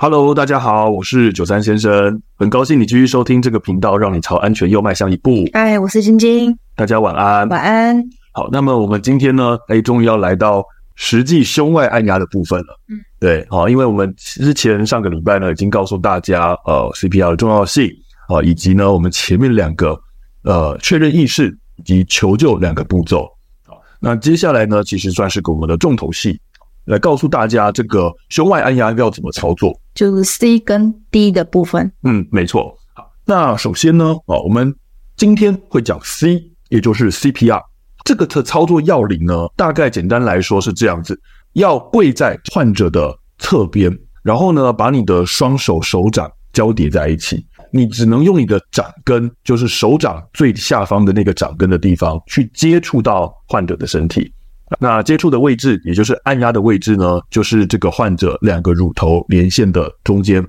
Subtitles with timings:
[0.00, 5.44] Hello，大家好，我是九三先生，很高兴你继续收听这个频道，让你朝安全又迈向一步。
[5.52, 8.00] 嗨，我是晶晶，大家晚安，晚安。
[8.32, 10.64] 好，那么我们今天呢，哎，终于要来到
[10.94, 12.78] 实际胸外按压的部分了。
[12.88, 17.90] 嗯，对，好，因为我们之前上个礼拜呢，已经告诉大家，呃，CPR 的重要性
[18.28, 20.00] 啊，以及呢，我们前面两个
[20.44, 23.28] 呃确认意识以及求救两个步骤。
[23.66, 26.40] 好，那接下来呢，其实算是给我们的重头戏。
[26.88, 31.92] 来告诉大家，这个胸外按压要怎么操作，就是 C 跟 D 的部分。
[32.02, 32.74] 嗯，没错。
[32.94, 34.74] 好，那首先呢，啊，我们
[35.14, 37.60] 今天会讲 C，也就是 CPR
[38.04, 41.20] 这个的操作要领呢，大概简单来说是这样子：
[41.52, 54.32] 要跪在患者的侧边，然后呢，把你的双手手掌交叠在一起，你只能用你的掌根，就是手掌最下方的那个掌根的地方，去接触到患者的身体。
[54.78, 60.46] 那接触的位置，也就是按压的位置呢，就是这个患者两个乳头连线的中间。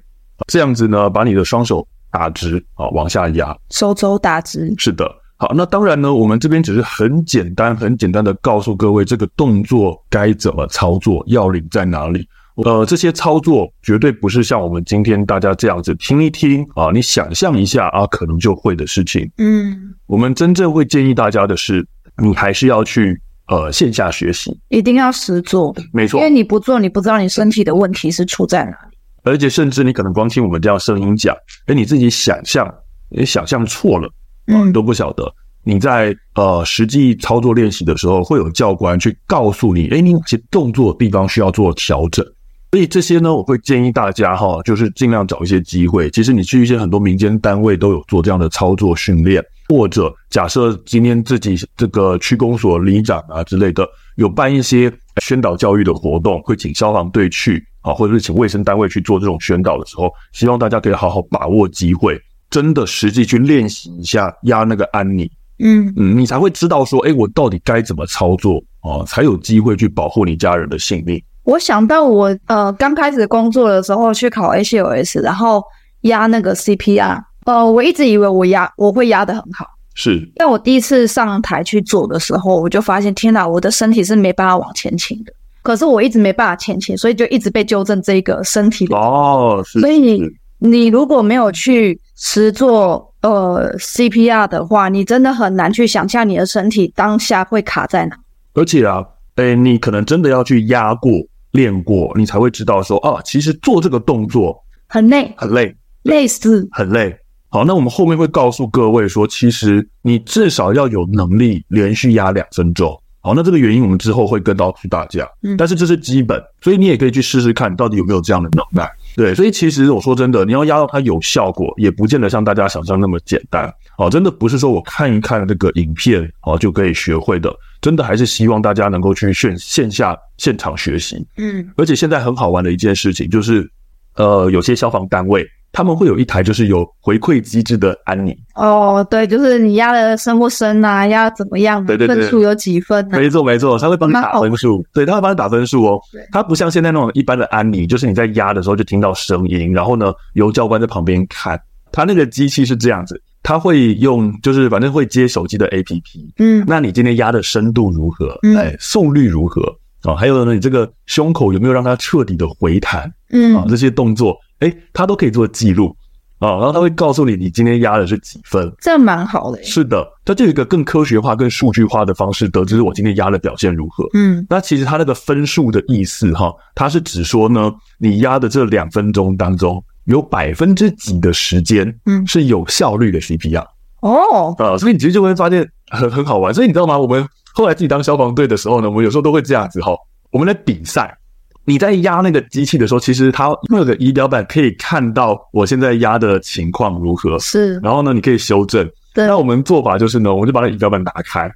[0.48, 4.73] 这样子呢，把你的双手打直啊，往下压，手肘打直。
[4.78, 12.28] 是的，好，那当然呢，我们这边只是很简单、很简单的告诉各位这个动作该怎么操作，要领在哪里。
[12.66, 19.30] 呃，这些操作绝对不是像我们今天大家这样子听一听啊，你想象一下啊，可能就会的事情。
[19.38, 21.88] 嗯，我们真正会建议大家的是，
[22.22, 23.22] 你还是要去。
[23.50, 28.97] 呃，线下学习一定要实做，没错，因为你不做，你不知道你身体的问题是出在哪里。
[29.23, 32.72] 而且，甚至你可能光听我们这样声音讲，哎，你自己想象，
[33.09, 34.08] 你想象错了，
[34.47, 35.33] 嗯，都不晓得。
[35.64, 42.25] 你在呃实际操作练习的时候，会有教官去告诉你，哎，你哪些动作的地方需要做调整。
[42.72, 46.08] 所以这些呢，我会建议大家哈，就是尽量找一些机会。
[46.11, 49.44] 其实你去一些很多民间单位都有做这样的操作训练。
[49.70, 71.22] 或者假设今天自己这个区公所里长啊之类的，有办一些宣导教育的活动，会请消防队去啊，或者是请卫生单位去做这种宣导的时候，希望大家可以好好把握机会，真的实际去练习一下压那个安妮，嗯嗯，你才会知道说，哎，我到底该怎么操作啊，才有机会去保护你家人的性命。
[71.44, 75.63] 我想到我呃刚开始工作的时候去考 ACLS，然后
[76.01, 77.28] 压那个 CPR。
[77.45, 80.29] 呃，我一直以为我压我会压得很好，是。
[80.35, 85.33] 但我第一次上台去做的时候，我就发现，天哪，我的身体是没办法往前倾的。
[85.61, 88.95] 可是我一直没办法前倾，所以就一直被纠正这个身体的。
[88.95, 89.79] 哦，是。
[89.79, 90.22] 所以
[90.59, 98.17] 你如果没有去实做呃 CPR 的话，你真的很难去想象你的身体当下会卡在哪。
[98.53, 99.03] 而且啊，
[99.35, 101.11] 诶，你可能真的要去压过、
[101.51, 105.75] 练过，你才会知道说，啊，其实做这个动作很累，很累。
[106.03, 107.16] 累死，很累。
[107.52, 112.96] 好，那我们后面会告诉各位说，其实你至少要有能力连续压两分钟。
[113.22, 115.28] 好，那这个原因我们之后会跟到去大家。
[115.42, 118.90] 嗯，但是这是基本，所以你也可以去试试看，到底有没有这样的能耐。
[119.16, 123.70] 对，所以其实我说真的，你要压到它有效果，也不见得像大家想象那么简单。
[123.98, 127.54] 哦，真的不是说我看一看那个影片，哦就可以学会的。
[127.81, 131.26] 真的还是希望大家能够去线线下现场学习。
[131.38, 133.70] 嗯，而且现在很好玩的一件事情就是，
[134.16, 135.46] 呃，有些消防单位。
[135.72, 141.85] 他们会有一台就是有回馈机制的安妮哦，对，就是你压的深不深啊，压怎么样？
[141.85, 143.18] 对对对，分数有几分呢？
[143.18, 146.00] 没错没错，他会帮你打分数，对，他会帮你打分数哦。
[146.12, 151.59] 对，他不像现在那种一般的安妮，就是你在压的时候就听到声音，然后呢，由教官在旁边看。
[151.91, 156.01] 他那个机器是这样子，他会用就是反正会接手机的 APP，
[156.38, 158.38] 嗯，那你今天压的深度如何？
[158.44, 159.62] 嗯，哎，速率如何？
[160.03, 163.12] 啊，还有呢，你这个胸口有没有让它彻底的回弹？
[163.31, 164.38] 嗯，啊，这些动作。
[164.59, 165.96] 哎，他都可以做记录
[166.40, 169.62] 啊，然后他会告诉你你今天压的是几分，这蛮好的。
[169.64, 174.06] 是的，它就有一个更科学化、更数据化的方式，得知我今天压的表现如何。
[174.14, 183.66] 嗯，那其实它那个分数的意思哈，它是指说呢，你压的这两分钟当中，有百分之几的时间，嗯，是有效率的 CPR。
[184.02, 186.53] 哦，啊，所以你其实就会发现很很好玩。
[186.53, 186.98] 所以你知道吗？
[186.98, 189.92] 我们后来自己当消防队的时候呢，我们有时候都会这样子哈，
[190.31, 191.18] 我们来比赛。
[191.66, 197.38] 你在压那个机器的时候，其实它会有个仪表板，可以看到我现在压的情况如何。
[197.38, 198.89] 是，然后呢，你可以修正。
[199.13, 199.28] 对。
[199.28, 201.51] 那我们做法就是呢，我们就把那仪表板打开，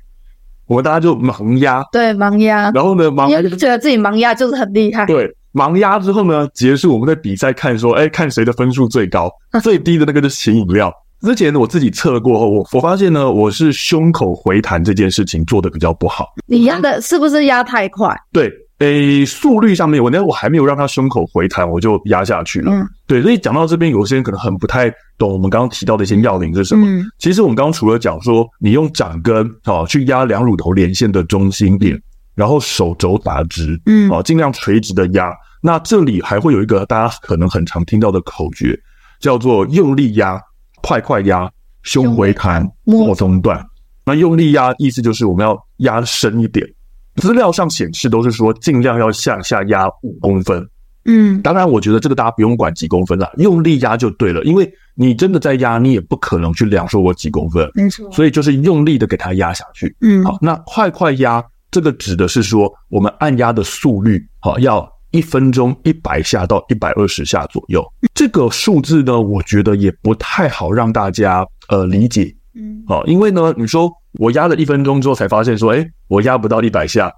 [0.68, 1.84] 我们大家就盲压。
[1.92, 2.70] 对，盲压。
[2.72, 5.06] 然后呢，盲压就觉得自己盲压就是很厉害。
[5.08, 9.32] 对，盲压之后呢，结束，我们在比赛看说，哎，看谁的分数最高，
[9.64, 10.94] 最低的那个就是请饮料。
[11.22, 16.34] 之前我自己测过后，我我发现呢，我是胸口回弹这件事情做的比较不好。
[16.46, 18.16] 你压的是不是压太快？
[18.32, 18.52] 对。
[18.84, 22.72] 诶，速率上面，我那我还没有让他胸口回弹，我就压下去了。
[22.72, 26.86] 嗯，对，所以讲到这边，有些人可能很不太懂我们刚刚提到的一些要领是什么。
[26.86, 31.98] 嗯，其实我们刚刚除了讲说，你用掌根啊去压两乳头连线的中心点，
[32.36, 35.34] 然后手肘打直，嗯，啊尽量垂直的压。
[35.62, 38.78] 那这里还会有一个大家可能很常听到的口诀，
[39.22, 40.38] 叫做用力压、
[40.82, 41.50] 快快压、
[41.84, 43.66] 胸回弹、末中断。
[44.06, 46.68] 那用力压意思就是我们要压深一点。
[47.16, 50.68] 资料上显示都是说尽量要向下压五公分。
[51.06, 54.42] 嗯，当然，我觉得这个大家不用管几公分了，用力压就对了。
[54.44, 58.10] 因为你真的在压，你也不可能去量说我几公分，没错。
[58.10, 59.94] 所以就是用力的给它压下去。
[60.00, 67.86] 嗯，好，那快快压这个指的是说我们按压的速率，好，要一分钟一百下到一百二十下左右。
[68.14, 72.34] 这个数字呢，我觉得也不太好让大家呃理解。
[72.56, 77.14] 嗯，好，因为呢，你说我压了一分钟之后才发现说，哎，我压不到一百下，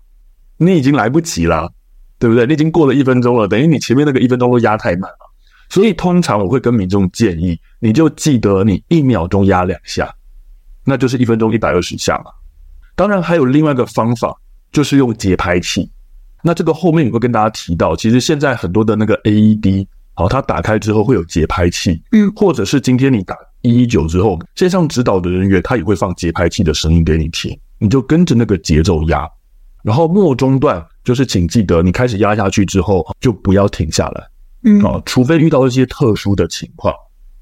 [0.58, 1.72] 你已经来不及了。
[2.18, 2.48] 对不对？
[2.48, 5.18] 你已经过了一分钟了，等于你前面那个一分钟都压太慢了。
[5.70, 10.10] 所以通常我会跟民众建议，你就记得你一秒钟压两下，
[10.86, 12.32] 那就是一分钟一百二十下嘛。
[12.96, 14.34] 当然还有另外一个方法，
[14.72, 15.92] 就是用节拍器。
[16.42, 23.36] 那这个后面我会跟大家提到，其实现在很多的那个 AED，好，它打开之后会有节拍器，嗯，或者是今天你打
[23.66, 29.28] 一一九之后，线上指导的人员他也会放节拍器的声音给你听，你就跟着那个节奏压。
[29.84, 34.28] 然后末中段就是，请记得你开始压下去之后就不要停下来，
[34.64, 36.94] 嗯，啊，除非遇到一些特殊的情况。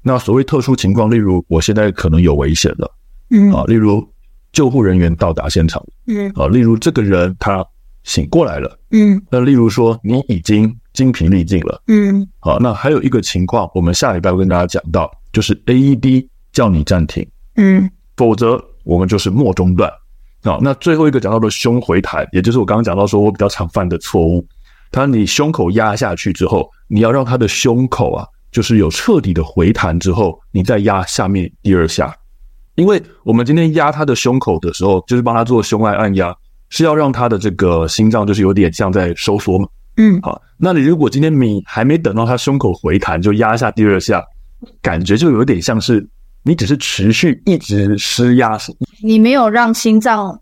[0.02, 2.94] 那所谓特殊情况，例如我现在可能有危险了，
[3.30, 4.06] 嗯，啊，例如
[4.52, 7.64] 救护人员到达现场，嗯，啊，例如这个人他
[8.02, 19.90] 醒过来了，嗯，那例如说你已经精疲力尽了，嗯，好，那还有一个情况，我们下礼拜会跟大家讲到，就是 AED 叫你暂停，嗯，否则我们就是末中断。
[20.44, 24.46] 好，那最后一个讲到的胸回弹，也就是我刚刚讲到说我比较常犯的错误。
[24.90, 32.14] 当你胸口压下去之后，你要让他的胸口啊，就是有彻底的回弹之后，你再压下面第二下。
[32.76, 36.34] 因为我们今天压他的胸口的时候，就是帮他做胸外按压，
[36.68, 39.66] 是要让他的这个心脏就是有点像在收缩嘛。
[39.96, 44.22] 嗯，好，那你如果今天你还没等到他胸口回弹就压下第二下，
[44.82, 46.06] 感觉就有点像是。
[46.46, 48.58] 你只是持续一直施压，
[49.02, 50.38] 你没有让心脏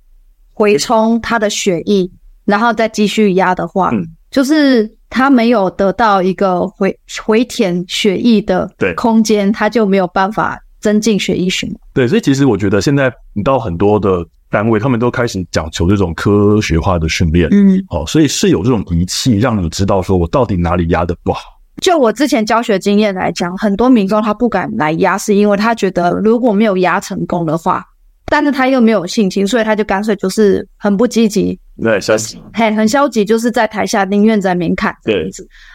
[0.53, 2.11] 回充它的血液，
[2.45, 11.79] 然后再继续压的话，嗯，就是它没有得到一个回回填血液的空间，它就没有办法增进血液循环。
[11.95, 21.43] 对，所以其实我觉得现在你到很多的单位，他们都开始讲求这种科学化的训练，嗯，哦，所以是有这种仪器让你知道说我到底哪里压的不好。
[21.83, 27.85] 就我之前教学经验来讲，很多民众他不敢来压，是因为他觉得如果没有压成功的话，
[28.27, 31.59] 但是他又没有信心，所以他就干脆就是很不积极。
[31.81, 34.95] 对，消极，嘿，很消极，就是在台下宁愿在面看。
[35.05, 35.29] 对，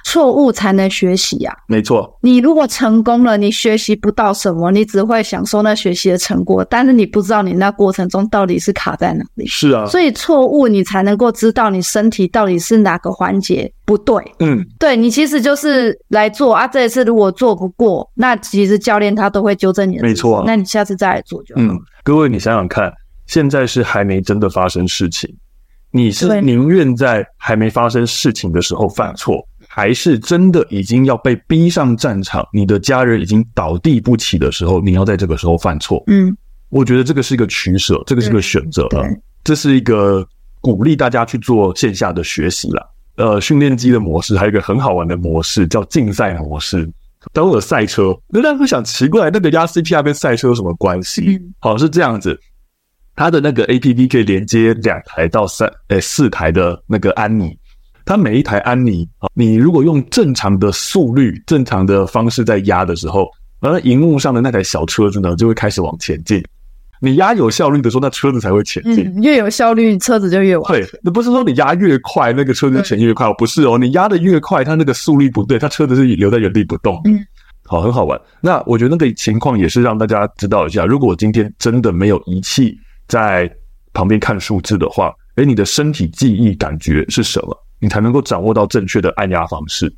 [0.05, 1.57] 错误才能学习呀、啊。
[1.67, 9.47] 没错，你如果成功了，你学习不到什么，你只会享受那学习的成果，但是你不知道你那过程中到底是卡在哪里。
[9.47, 14.15] 是啊，所以错误你才能够知道你身体到底是哪个环节不对。
[14.39, 20.03] 嗯，对，你其实就是来做啊，这一次如果做不过，那其实教练他都会纠正你的。
[20.03, 21.61] 没错、啊，那你下次再来做就好。
[21.61, 22.93] 嗯，各位你想想看，
[23.25, 25.35] 现在是还没真的发生事情。
[25.97, 36.03] 你是宁愿在还没发生事情的时候犯错，还是真的已经要被逼上战场，你的家人已经倒地不起的时候，你要在这个时候犯错？
[36.05, 36.37] 嗯，
[36.69, 39.01] 我觉得这个是一个取舍，这个是个选择啊，
[39.43, 40.23] 这是一个
[40.61, 42.93] 鼓励大家去做线下的学习了。
[43.15, 46.87] 呃，训练机的模式还有一个很好玩的模式叫竞赛模式，
[47.33, 51.23] 当有赛车，那大家会想奇怪，那个压 CPR 跟赛车有什么关系？
[51.25, 52.39] 嗯，好，是这样子。
[53.17, 57.57] 它的那个 APP 可以连接两台到三诶四台的那个安妮，
[58.05, 63.27] 它每一台安妮啊，你如果用正常的速率、正常的方式在压的时候，
[63.59, 66.43] 而荧幕上的那台小车子呢就会开始往前进。
[67.01, 69.11] 你压有效率的时候，那车子才会前进。
[69.15, 70.81] 嗯，越有效率，车子就越往前。
[70.81, 77.01] 对，那不是说你压越快，那个车子前越快，不是哦，你压的越快，它那个速率不对，它车子是留在原地不动。
[77.05, 77.19] 嗯，
[77.65, 78.19] 好，很好玩。
[78.41, 82.77] 那我觉得那个情况也是让大家知道一下，如果我今天真的没有仪器。
[83.07, 83.49] 在
[83.93, 87.57] 旁边看数字的话，诶，你的身体记忆感觉是什么？
[87.79, 89.93] 你才能够掌握到正确的按压方式。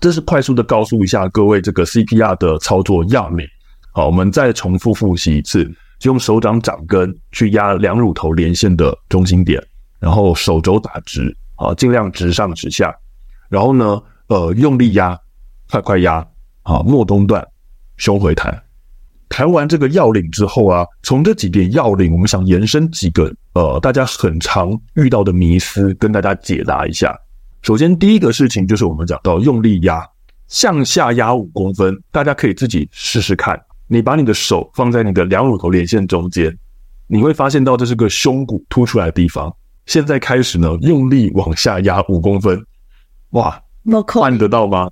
[0.00, 3.46] 这是快速的告诉一下各位这个 CPR 的操作要领。
[3.92, 5.64] 好，我们再重复复习一次，
[5.98, 9.62] 就用手掌掌根去压两乳头连线的中心点，
[9.98, 12.94] 然后手肘打直，啊，尽量直上直下。
[13.48, 15.18] 然后呢，呃，用力压，
[15.70, 16.26] 快快压，
[16.62, 17.46] 啊，末中断，
[17.96, 18.62] 胸回弹。
[19.28, 27.14] 谈完这个要领之后啊，从这几点要领，我们想延伸几个呃，大家很常遇到的迷思，跟大家解答一下。
[27.62, 30.02] 首先，第一个事情就是我们讲到用力压，
[30.46, 33.60] 向下压五公分，大家可以自己试试看。
[33.86, 36.56] 你把你的手放在你的两乳头连线中间，
[37.06, 39.54] 你会发现到这是个胸骨凸出来的地方。
[39.86, 42.62] 现在开始呢，用力往下压五公分，
[43.30, 43.60] 哇，
[44.06, 44.90] 看得到吗？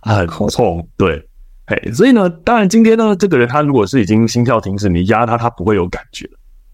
[0.00, 1.24] 很痛，对，
[1.66, 6.28] 哎，所以呢，当然今天呢，这个人他如果是已经心跳停止，你压他，他不会有感觉。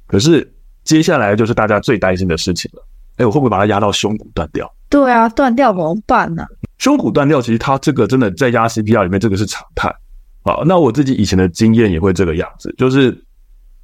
[0.07, 0.51] 可是
[0.85, 2.83] 接下来就是大家最担心的事情了，
[3.17, 4.71] 哎，我会不会把他压到胸骨断掉？
[4.89, 6.47] 对啊，断掉怎么办呢？
[6.79, 9.95] 胸骨断掉，其实他这个真的在压 CPR 里面，这个是常态。
[10.43, 13.15] 好，那我自己以前的经验也会这个样子，就是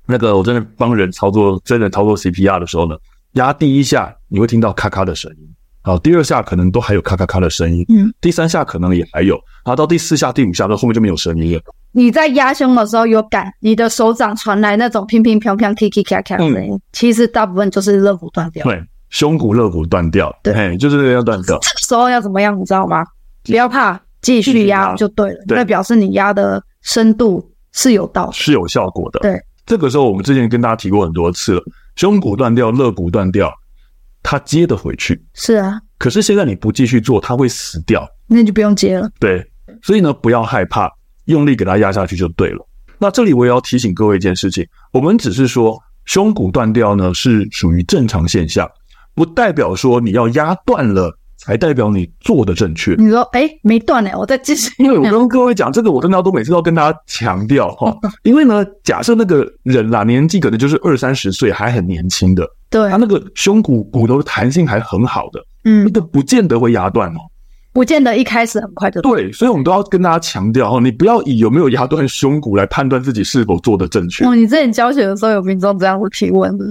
[0.06, 2.96] 那个我真的帮人操作，真的操作 CPR 的时候呢，
[3.32, 5.53] 压第一下你会听到咔咔的声音，
[5.84, 11.60] 好，第二下可能都还有咔咔咔的声音，嗯，第三下可能也还有，然后到第四下、第五下的后面就没有声音了。
[11.92, 18.64] 你在压胸的时候有感，你的手掌传来那种乒乒乓乓、踢踢咔咔的声音，其实大部分就是肋骨断掉。
[18.64, 21.58] 对，胸骨肋骨断掉，对，就是要断掉。
[21.60, 23.04] 这个时候要怎么样，你知道吗？
[23.44, 24.00] 不要怕。
[24.22, 29.20] 继续压就对了，那表示你压的深度是有到，是有效果的。
[29.20, 31.62] 对，这个时候我们之前跟大家提过很多次了，
[31.94, 33.52] 胸骨断掉、肋骨断掉，
[34.24, 35.24] 它接得回去。
[35.34, 39.08] 是啊，可是现在你不继续做，他会死掉，那就不用接了。
[39.20, 39.48] 对，
[39.82, 40.90] 所以呢，不要害怕，
[41.26, 42.66] 用力给他压下去就对了。
[42.98, 48.68] 那这里我也要提醒各位一件事情，我们只是说胸骨断掉呢是属于正常现象，
[49.14, 51.16] 不代表说你要压断了。
[51.36, 52.94] 才代表你做的正确。
[52.96, 54.72] 你说，哎、欸，没断呢，我在继续。
[54.78, 57.94] 因为我跟各位讲这个，我真的要都每次都跟大家强调哈。
[58.24, 67.18] 因为呢，假设那个人啦，年纪可能就是二三十岁，还很年轻的，对，他那个胸骨骨头的弹性还很好的，嗯，那个不见得会压断哦。
[67.72, 74.24] 不见得一开始很快就对，所以我们都要跟大家强调哦，你不要以有没有压断胸骨来判断自己是否做的正确。
[74.24, 76.64] 哦，你之前教学的时候有民众这样子提问的，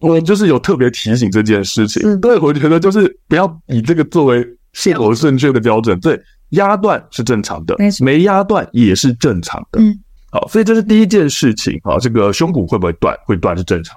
[0.00, 2.02] 我就是有特别提醒这件事情。
[2.06, 5.98] 嗯，对，我觉得就是不要以这个作为是否正确的标准。
[6.00, 6.20] 对，
[6.50, 9.80] 压断是正常的，没压断也是正常的。
[9.80, 9.98] 嗯，
[10.30, 13.14] 好，所以这是第一件事情啊，这个胸骨会不会断？
[13.26, 13.96] 会断是正常。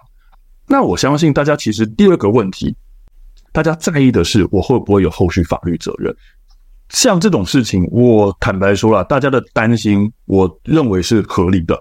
[0.69, 2.75] 那我相信大家其实第二个问题，
[3.51, 6.15] 大家在意的是我会不会有后续法律责任？
[6.89, 11.79] 像这种事情，我坦白说了，大家的担心，我认为是合理的。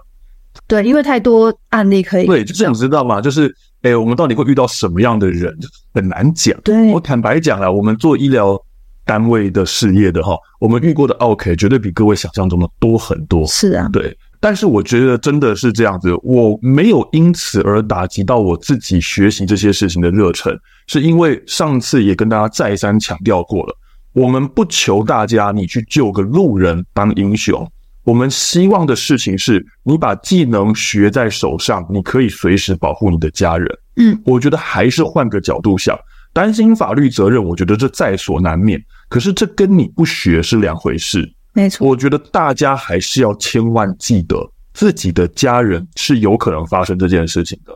[0.67, 2.25] 对，因为太多案例可以。
[2.25, 3.21] 对，就是想知道嘛？
[3.21, 5.55] 就是，哎，我们到底会遇到什么样的人，
[5.93, 6.59] 很难讲。
[6.61, 8.59] 对，我坦白讲了，我们做医疗
[9.05, 13.45] 单位的事业的哈，我们遇过的 OK 绝对比各位想象中的多很多。
[13.45, 14.15] 是啊，对。
[14.41, 23.75] 但是我觉得真的是这样子，我没有因此而打击到我自己学习这些事情的热忱，是因为上次也跟大家再三强调过了。
[24.13, 27.69] 我们不求大家你去救个路人当英雄，
[28.03, 33.67] 我们希望的事情是你把技能学在手上，你可以随时保护你的家人。
[33.97, 35.97] 嗯，我觉得还是换个角度想，
[36.33, 38.81] 担心法律责任，我觉得这在所难免。
[39.09, 41.29] 可是这跟你不学是两回事。
[41.59, 44.37] 没错，我觉得大家还是要千万记得，
[44.73, 47.73] 自己的家人是有可能发生这件事情的，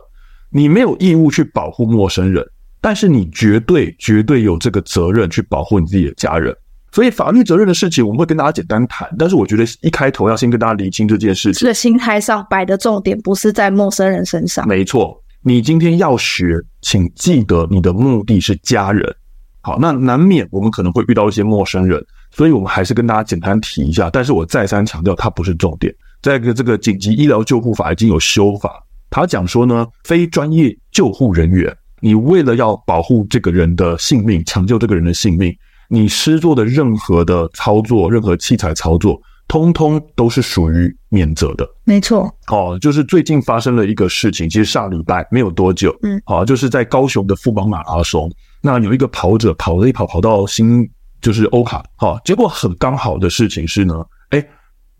[0.50, 2.44] 你没有义务去保护陌生人。
[2.80, 6.54] 但是你绝对绝对有这个责任去保护你自己的家人，
[6.92, 9.08] 所以法律责任的事情我们会跟大家简单谈。
[9.18, 11.60] 但是我觉得一开头要先跟大家理清这件事情。
[11.60, 14.68] 这个心态上摆的重点不是在陌生人身上。
[14.68, 19.16] 没错，你今天要学，请记得你的目的是家人。
[19.62, 24.10] 好，那难免我们可能会遇到一些陌生人，所以我们还是跟大家简单提一下。
[24.10, 25.94] 但是我再三强调，它不是重点。
[26.20, 31.74] 再一个，这个紧急医疗救护法已经有修法，他讲说呢，非专业救护人员。
[32.00, 35.54] 你为了要保护这个人的性命，抢救这个人的性命，
[35.88, 41.66] 你施做的任何的操作，任何器材操作，通通都是属于免责的。
[41.84, 50.86] 没错，哦，就是最近发生了一个事情，其实上礼拜没有多久，嗯，好，就是在高雄的富邦马拉松，那有一个跑者跑了一跑，跑到新
[51.24, 54.46] 就是欧卡，好，结果很刚好的事情是呢，哎，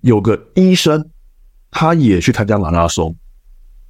[0.01, 1.07] 有个医生
[1.71, 3.15] 他也去参加马拉松。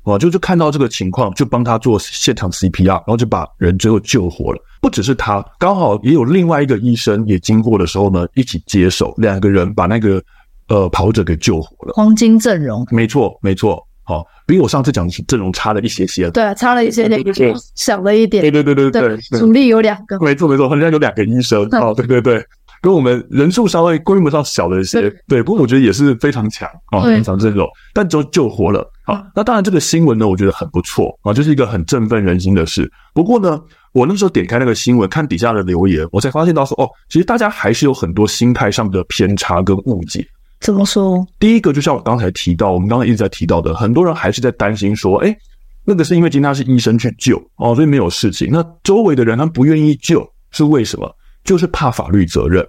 [0.02, 4.60] 哦，就就看到这个情况，就帮他做现场 CPR，然后就把人最后救活了。
[4.82, 10.22] 不只是他，刚好也有另外一个医生也经过的时候呢，一起接手，两个人把那个
[10.66, 11.94] 呃跑者给救活了。
[11.94, 16.30] 黄金阵容，没错没错，好、哦，比我上次讲的阵容差了一些些。
[16.30, 18.42] 对，差了一些点，小了一点。
[18.42, 20.18] 对对对对对，主力有两个。
[20.20, 21.62] 没错没错，好像有两个医生。
[21.72, 22.44] 哦，对对对。
[22.82, 28.86] 跟我们人数稍微规模上小了一些，对，不过我觉得也是非常强啊，非常阵容，但就救活了。
[29.06, 32.92] 好，那当然这个新闻呢，我觉得很不错啊，就是一个很振奋人心的事。
[33.14, 33.58] 不过呢，
[33.94, 40.22] 我那时候点开那个新闻，看底下的留言，我才发现到说，哦，其实大家还是有很多心态上的偏差跟误解。
[40.64, 41.22] 怎么说？
[41.38, 45.36] 第一个就像我刚才提到，我们刚才一直在提到的，很多人还是在担心说，哎，
[45.84, 48.48] 那个是因为今天他是医生去救哦，所以没有事情。
[48.50, 51.14] 那周围的人他不愿意救，是为什么？
[51.44, 52.66] 就是怕法律责任。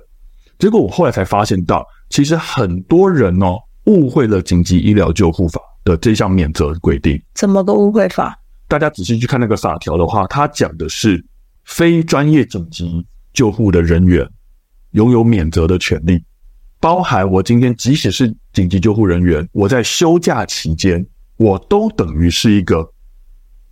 [0.60, 7.18] 结果我后来才发现到，其实很多人哦误会了紧急医疗救护法的这项免责规定。
[7.34, 8.38] 怎么个误会法？
[8.68, 11.26] 大家仔细去看那个法条的话，它讲的是
[11.64, 14.30] 非专业紧急救护的人员，
[14.92, 16.22] 拥有免责的权利，
[16.86, 21.04] 包含我今天即使是紧急救护人员，我在休假期间，
[21.38, 22.88] 我都等于是一个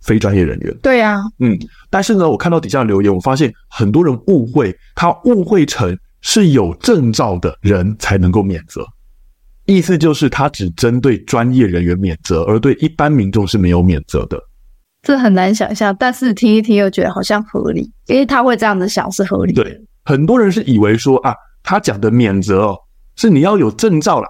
[0.02, 0.76] 非专业人员。
[0.82, 1.56] 对呀，嗯，
[1.88, 8.84] 但是呢，我看到底下的留言，我发现很多人误会，他误会成是有证照的人才能够免责，
[9.66, 14.42] 意思就是他只针对专业人员免责，而对一般民众是没有免责的。
[15.02, 19.62] 这很难想象，但是听一听又觉得好像合理，因为他会这样子想是合理的。
[19.62, 22.76] 对，很多人是以为说啊，他讲的免责哦，
[23.16, 24.28] 是你要有证照啦，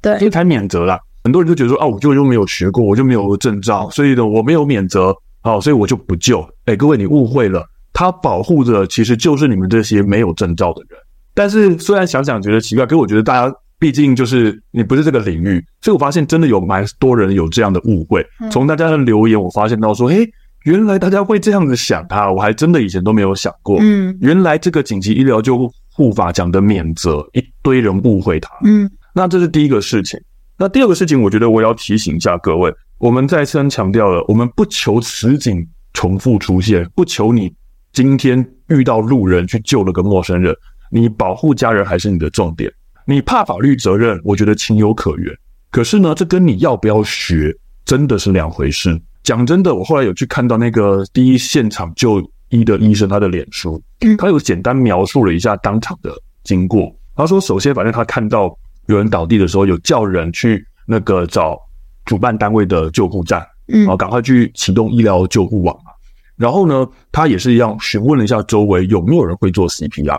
[0.00, 0.98] 对，所以才免责啦。
[1.24, 6.48] 很多人就觉得说啊，我就又没有学过，我就没有证照，所以呢，我没有免责，好，所以我就不救。
[6.64, 10.98] 哎，各位你误会了，他保护的其实就是你们这些没有证照的人。
[11.34, 18.26] 但是虽然想想觉得奇怪，可我觉得大家毕竟就是你不是这个领域，所以我发现真的有蛮多人有这样的误会。
[18.50, 20.28] 从大家的留言，我发现到说，诶，
[20.64, 23.78] 原来大家会这样子想他，我还真的以前都没有想过。
[23.80, 25.70] 嗯，原来这个紧急医疗救护
[26.12, 28.50] 法讲的免责，一堆人误会他。
[28.64, 30.20] 嗯，那这是第一个事情。
[30.56, 37.52] 那第二个事情，我觉得我要提醒一下各位，我们再三强调了，我们不求此景重复出现，不求你
[37.92, 40.54] 今天遇到路人去救了个陌生人，
[40.90, 42.72] 你保护家人还是你的重点。
[43.06, 45.32] 你怕法律责任，我觉得情有可原。
[45.70, 49.00] 可是呢，这跟你要不要学真的是两回事。
[49.22, 53.80] 讲真的，我后来有去看到那个第一现场就医的医生他的脸书，
[54.18, 56.12] 他有简单描述了一下当场的
[56.44, 56.94] 经过。
[57.16, 58.56] 他说，首先反正他看到。
[58.88, 61.60] 有人倒地的时候，有叫人去那个找
[62.06, 65.92] 主办单位的救护站，嗯，然后赶快去启动医疗救护网嘛。
[66.36, 70.18] 然后呢，他也是一样询问了一下周围有没有人会做 CPR，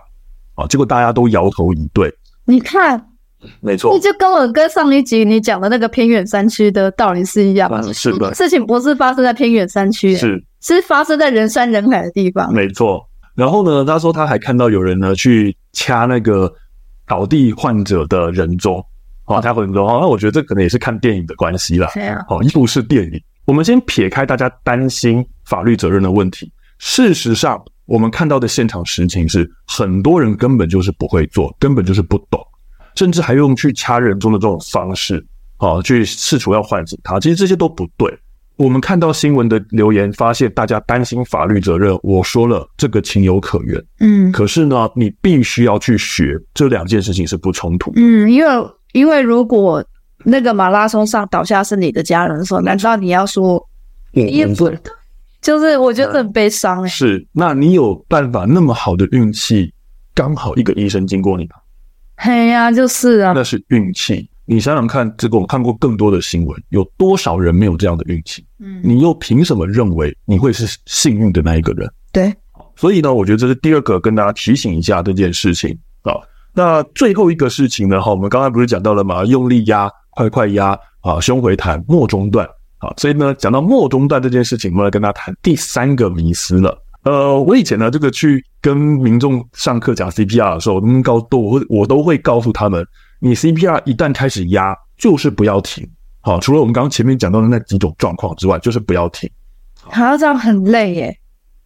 [0.53, 2.13] 啊，结果大家都摇头以对。
[2.45, 3.03] 你看，
[3.59, 13.07] 没错，你就跟我跟上一集你讲的那个偏远山区的道理是一样的，是的，事情不是发生在偏远山区，是是发生在人山人海的地方，没错。
[13.35, 16.53] 然后呢，他说他还看到有人呢去掐那个。
[17.09, 18.79] 倒地患者的人中，
[19.25, 21.89] 啊，掐人中，那我觉得这可能也是看电影的关系啦。
[22.27, 23.19] 好，又是电影。
[23.45, 32.39] 我们先撇开大家担心法律责任的问题，事实上，我们看到的现场实情是，很多人根本就是不会做，根本就是不懂，
[32.93, 35.25] 甚至还用去掐人中的这种方式，
[35.57, 37.19] 啊，去试图要唤醒他。
[37.19, 38.15] 其实这些都不对。
[38.59, 41.98] 我们看到新闻的留言，发现大家担心法律责任。
[42.03, 43.81] 我说了，这个情有可原。
[44.01, 47.93] 嗯，可是呢，你必须要去学，这两件事情是不冲突。
[47.95, 48.50] 嗯，因为
[48.91, 49.81] 因为如果
[50.25, 53.65] 那个马拉松上倒下是你的家人的时候，难道你要说？
[54.11, 54.69] 也不，
[55.41, 56.85] 就是我觉得很悲伤。
[56.85, 59.74] 是，那你有办法那么好的运气，
[60.13, 61.51] 刚好一个医生经过你吗？
[62.17, 64.29] 嘿呀，就是啊，那是运气。
[64.51, 68.44] 你想想看，这个我们看过更多的新闻，有多少人没有这样的运气？
[68.57, 71.88] 嗯，你又凭什么认为你会是幸运的那一个人？
[72.12, 72.33] 对，
[72.75, 76.18] 所以呢，我觉得这是第二个跟大家提醒一下这件事情啊。
[76.51, 79.24] 那最后一个事情呢，哈，我们刚才不是讲到了嘛？
[79.24, 82.44] 用力压，快快压啊，胸回弹，末中断
[82.79, 82.92] 啊。
[82.98, 86.75] 所以呢，讲到末中断这件事情，我们来跟大家谈第三个迷思了。
[87.03, 92.83] 呃，我以前呢，这个去跟民众上课讲 CPR 的时候，我都告都我我都会告诉他们。
[93.20, 95.88] 你 CPR 一旦开始压，就是不要停。
[96.22, 99.29] 好，除了我们刚刚前面讲到的那几种状况之外，就是不要停。
[99.90, 101.18] 还要这样很累耶。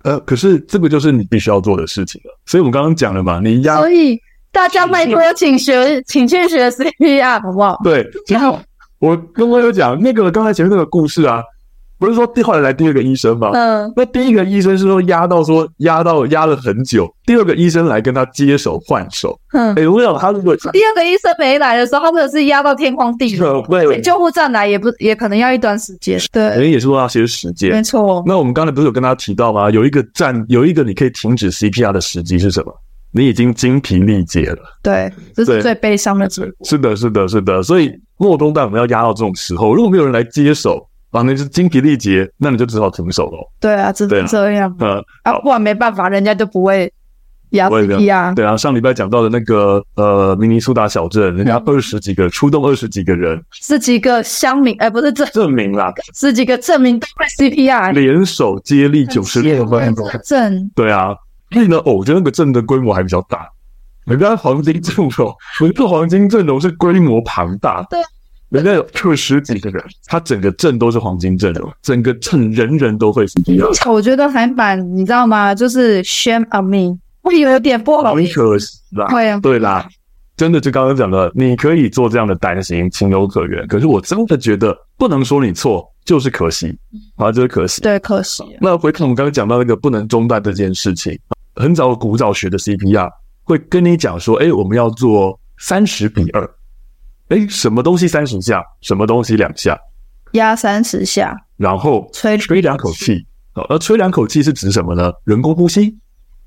[0.04, 2.39] 呃，可是这个就是你必须要做的事情了。
[2.46, 3.78] 所以我们刚刚讲了嘛，你压。
[3.78, 4.20] 所以
[4.52, 7.80] 大家拜托，请学，请去学 CPR，好不好？
[7.84, 8.08] 对。
[8.28, 8.60] 然后
[9.00, 11.44] 我跟我有讲那个刚才前面那个故事啊。
[12.04, 13.52] 不是说第后来来第二个医生吗？
[13.54, 19.39] 嗯，那第一个医生是说压到说压到压了很久，第二个医生来跟他接手换手。
[19.54, 23.62] 嗯，哎，我想他如果第二个医生没来的时候，他们是压到天荒地老。
[23.68, 26.20] 对，救护站来也不也可能要一段时间。
[26.30, 27.72] 对，人也是说要些时间。
[27.72, 28.22] 没错。
[28.26, 29.72] 那我们刚才不是有跟他提到吗？
[29.72, 32.74] 有一个站有一个你可以停止 CPR 的时机是什么？
[33.13, 34.58] 你已经精疲力竭了。
[34.82, 36.52] 对，这是最悲伤的结果。
[36.66, 37.63] 是的，是的，是的。
[37.63, 40.86] 所以末中断我们要压到这种时候，如果没有人来接手。
[41.13, 43.38] 啊，那是精疲力竭，那你就只好停手喽。
[43.60, 44.76] 对啊，只能这样。
[44.80, 46.91] 嗯，啊，不然没办法，人家就不会
[47.52, 48.34] 压低啊。
[48.34, 60.10] 对啊，上礼拜讲到的那个呃，明尼苏达小镇，人家二十几个出动，二十几个人，十几个乡民，哎，不是证证明啦，十几个证明都会 CPR，联手接力九十六分钟。
[60.26, 61.15] 镇对啊，
[61.52, 63.47] 所以呢，哦，我觉得那个镇的规模还比较大。
[64.06, 67.86] 人家黄金阵容，不是黄金阵容，是规模庞大。
[67.89, 67.99] 对。
[68.54, 73.92] 人家有二十几个人，他整个镇都是黄金阵容，整个镇人人都会 CPR。
[73.92, 75.56] 我觉得韩版，你知道吗？
[75.56, 78.39] 就是 shame on me，我有点不好意思。
[78.39, 79.89] 很可惜啦，对啊，对啦，
[80.38, 83.66] 真的就刚刚讲的，你可以做这样的担心，情有可原。
[83.68, 86.78] 可是我真的觉得不能说你错，就是可惜
[87.16, 87.82] 啊，就是可惜。
[87.82, 88.44] 对，可惜。
[88.62, 91.18] 那回看我们刚刚讲到那个不能中断这件事情，
[91.56, 93.10] 很早古早学的 CPR，
[93.42, 96.48] 会跟你讲说，哎，我们要做三十比二，
[97.34, 99.76] 哎，什么东西三十下，什么东西两下，
[100.34, 103.26] 压三十下，然后吹吹两口气。
[103.54, 105.12] 好而吹两口气是指什么呢？
[105.24, 105.98] 人工呼吸。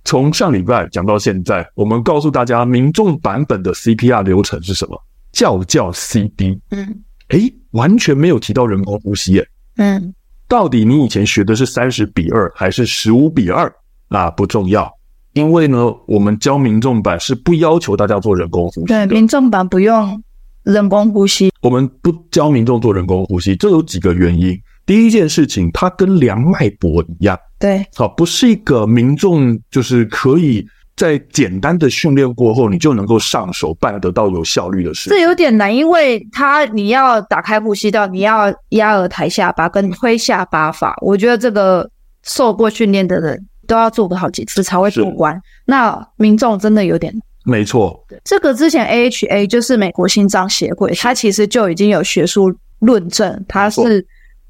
[0.04, 5.00] 从上礼拜讲到现在，我们告诉大家民众版本的 CPR 流程是什么？
[5.32, 6.56] 叫叫 CD。
[6.70, 9.48] 嗯，诶，完全没有提到人工呼吸耶。
[9.78, 10.14] 嗯，
[10.46, 13.72] 到底你以前学的是三十比二还是十五比二？
[14.10, 14.88] 啊，不重要，
[15.32, 18.86] 因为呢，我们教民众版是不要求大家做人工呼吸。
[18.86, 20.22] 对，民众版不用
[20.66, 21.50] 人工呼吸。
[21.62, 24.54] 我们不教民众做人工呼吸，这有几个原因。
[24.84, 35.10] 第一件事情，它跟量脉搏一样，对，好，不是一个民众就是可以在简单的训练过后，你就能够上手办得到有效率的事。
[35.10, 41.90] 这有点难，因为它你要打开呼吸道，你要压额抬下巴跟推下巴法，我觉得这个
[42.22, 45.36] 受过训练的人都要做个好几次才会过关。
[45.64, 47.12] 那民众真的有点
[47.46, 48.04] 没错。
[48.24, 54.06] 这个之前 AHA 就是美国心脏协会，它其实就已经有学术论证，它是。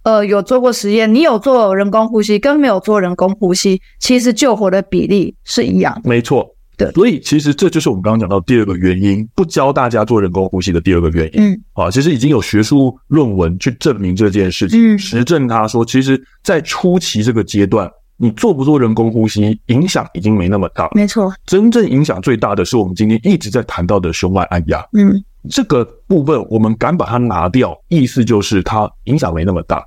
[0.07, 6.09] 呃，有做过实验，你有做人工呼吸跟没有做人工呼吸，其实救活的比例是一样的。
[6.09, 11.43] 没错，对，所以其实这就是我们刚刚讲到第二个原因，不教大家做人工呼吸的第二个原因。
[11.43, 20.89] 嗯，啊，其实已经有学术论文去证明这件事情，嗯，实证他说，其实，在初期这个阶段，你做不做人工呼吸，影响已经没那么大。
[20.95, 24.87] 没错，真正影响最大的是我们今天一直在谈到的胸外按压。
[24.93, 29.85] 嗯，这个部分我们敢把它拿掉，意思就是它影响没那么大。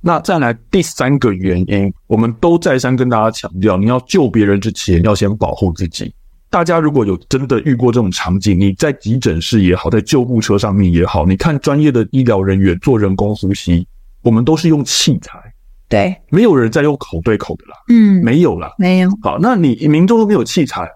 [0.00, 6.14] 那再来第三个原因，我们都再三跟大家强调，你要救别人之前，要先保护自己。
[6.48, 13.86] 大家如果有真的遇过这种场景，你在急诊室也好，在救护车上面也好，你看专业的医疗人员做人工呼吸，
[14.22, 15.38] 我们都是用器材，
[15.88, 19.10] 对，没有人在用口对口的啦，嗯，没有啦，没有。
[19.22, 20.88] 好，那你民众都没有器材，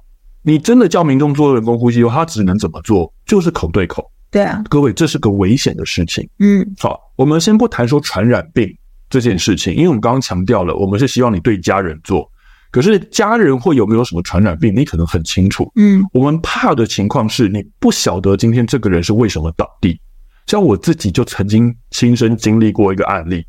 [0.42, 3.12] 你真的叫民众做人工呼吸他只能怎么做？
[3.26, 4.10] 就是口对口。
[4.30, 6.28] 对啊，各位，这是个危险的事情。
[6.38, 8.76] 嗯，好，我们先不谈说传染病。
[9.08, 12.30] 这件事情，因为我们刚刚强调了，我们是希望你对家人做，
[12.70, 15.68] 可是家人会有没有什么传染病，你可能很清楚。
[15.74, 20.00] 嗯，我们怕的情况是你不晓得今天这个人是为什么倒地。
[20.46, 23.44] 像我自己就曾经亲身经历过一个案例，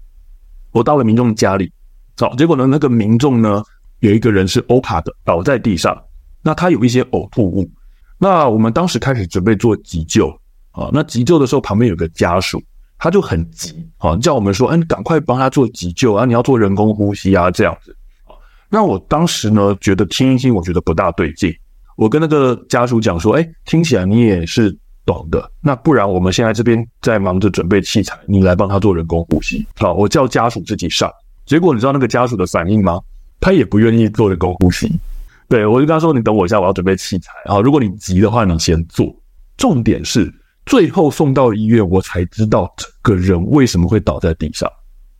[0.71, 1.71] 我到了民众家里，
[2.17, 3.63] 好，结果呢，那个民众呢，
[3.99, 5.95] 有一个人是欧卡的，倒在地上，
[6.41, 7.69] 那他有一些呕吐物，
[8.17, 10.29] 那我们当时开始准备做急救
[10.71, 12.61] 啊，那急救的时候旁边有个家属。
[13.03, 16.23] 他就很急啊，叫我们说：“哎，你赶快帮他做急救啊！
[16.23, 18.37] 你要做人工呼吸啊，这样子啊。”
[18.69, 21.51] 那我当时呢，觉得听一听，我觉得不大对劲。
[21.95, 31.11] 我跟那个家属讲说：“哎，听起来你也是懂的，那不然我们现在这边在忙着准备器材，你来帮他做人工呼吸。”好，我叫家属自己上。
[31.45, 32.99] 结果你知道那个家属的反应吗？
[33.39, 34.91] 他也不愿意做人工呼吸。
[35.49, 37.59] 对，我就跟他说：“你等我一下，我要准备器材啊！
[37.59, 39.13] 如果你急的话，你先做。”
[39.57, 40.33] 重点是。
[40.63, 44.71] 最后送到医院，我才知道这个人为什么会倒在地上，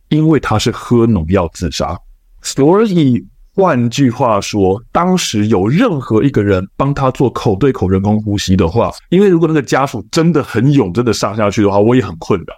[0.08, 1.98] 因为他是喝农药自杀。
[2.42, 3.22] 所以
[3.54, 12.54] 换句话说，当时有任何一个人帮他做口对口人工呼吸的话，因为如果那个家属真的很勇，真的上下去的话，我也很困扰。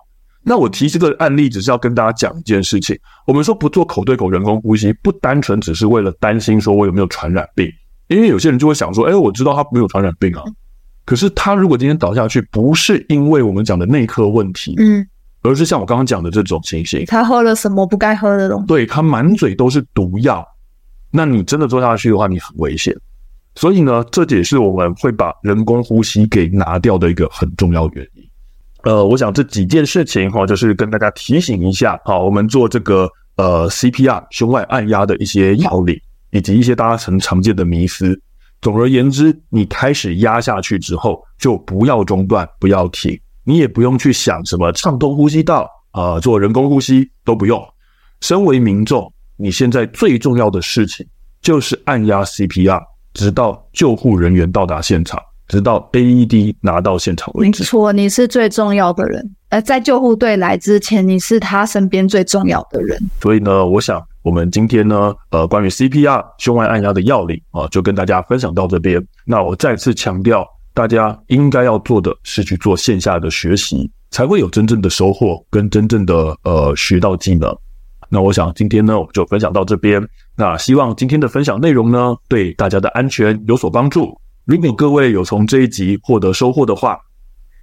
[0.47, 7.67] 那我提这个案例，只是要跟大家讲一件事情：我们说不做口对口人工呼吸，不单纯只是为了担心说我有没有传染病，
[8.09, 10.43] 因为有些人就会想说，哎，我知道他没有传染病啊。
[11.07, 15.07] 可是他如果今天倒下去，不是因为我们讲的内科问题，嗯，
[15.43, 20.47] 而是像我刚刚讲的这种情形，他喝了什么不该喝的东西，对，他满嘴都是毒药，
[21.17, 22.93] 那你真的做下去的话，你很危险。
[23.55, 28.23] 所以呢，这也是我们会把人工呼吸给拿掉的一个很重要原因。
[28.83, 35.97] 呃，我想这几件事情哈，就是跟大家提醒一下，好，我们做这个呃 CPR 胸外按压的一些要领，
[36.33, 38.21] 以及一些大家很常见的迷思。
[38.61, 47.63] 总而言之，你开始压下去之后，就不要中断，不要停，你也不用去想什么畅通呼吸道啊、呃，做人工呼吸都不用。
[48.21, 51.07] 身为民众，你现在最重要的事情
[51.43, 52.81] 就是按压 CPR，
[53.13, 57.63] 直到救护人员到达现场，直到 AED 拿到现场为止。
[57.63, 59.35] 没错，你是最重要的人。
[59.51, 62.99] 而在救护队来之前，你是他身边最重要的人。
[63.21, 64.03] 所以呢，我想。
[64.25, 69.07] 我们今天呢，呃，关于 CPR 胸外按压的要领啊，就跟大家分享到这边。
[69.27, 77.55] 那我再次强调，大家应该要做的是去做线下的学习，才会有真正的收获跟真正的呃学到技能。
[78.09, 80.07] 那我想今天呢，我们就分享到这边。
[80.37, 84.19] 那希望今天的分享内容呢，对大家的安全有所帮助。
[84.45, 86.99] 如果各位有从这一集获得收获的话，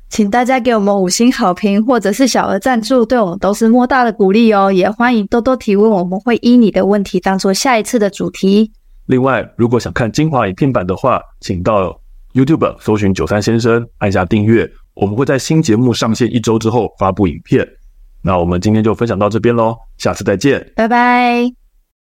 [0.09, 4.71] 请大家给我们五星好评，或者是小额赞助，对我们都是莫大的鼓励哦。
[4.71, 8.71] 也欢迎多多提问，我们会依你的问题当做下一次的主题。
[9.05, 11.97] 另外，如果想看精华影片版的话，请到
[12.33, 14.69] YouTube 搜寻九三先生，按下订阅。
[14.93, 17.65] 我们会在新节目上线一周之后发布影片。
[18.23, 21.60] 那我们今天就分享到这边喽，下次再见，拜拜。